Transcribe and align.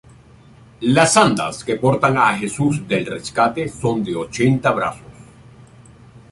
Las 0.93 1.15
andas 1.15 1.59
que 1.63 1.75
portan 1.75 2.17
a 2.17 2.33
Jesús 2.35 2.87
del 2.87 3.05
Rescate 3.05 3.67
son 3.69 4.03
de 4.03 4.15
ochenta 4.15 4.71
brazos. 4.71 5.05